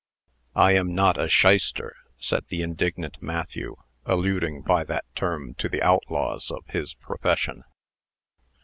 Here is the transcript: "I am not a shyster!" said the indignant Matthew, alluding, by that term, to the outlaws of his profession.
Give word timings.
"I 0.55 0.73
am 0.73 0.95
not 0.95 1.19
a 1.19 1.29
shyster!" 1.29 1.95
said 2.17 2.45
the 2.49 2.63
indignant 2.63 3.21
Matthew, 3.21 3.75
alluding, 4.03 4.63
by 4.63 4.83
that 4.85 5.05
term, 5.13 5.53
to 5.59 5.69
the 5.69 5.83
outlaws 5.83 6.49
of 6.49 6.65
his 6.65 6.95
profession. 6.95 7.65